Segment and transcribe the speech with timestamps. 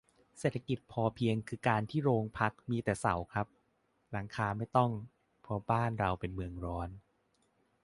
[0.39, 3.47] เศรษฐกิจพอเพียงคือการที่โรงพักมีแต่เสาครับ
[4.11, 4.91] หลังคาไม่ต้อง
[5.41, 6.89] เพราะบ้านเราเป็นเมืองร้อน